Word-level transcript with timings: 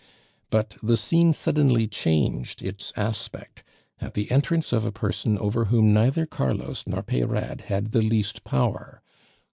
But 0.49 0.77
the 0.81 0.97
scene 0.97 1.31
suddenly 1.31 1.87
changed 1.87 2.63
its 2.63 2.91
aspect 2.97 3.63
at 3.99 4.15
the 4.15 4.31
entrance 4.31 4.73
of 4.73 4.83
a 4.83 4.91
person 4.91 5.37
over 5.37 5.65
whom 5.65 5.93
neither 5.93 6.25
Carlos 6.25 6.85
nor 6.87 7.03
Peyrade 7.03 7.65
had 7.67 7.91
the 7.91 8.01
least 8.01 8.43
power. 8.43 9.03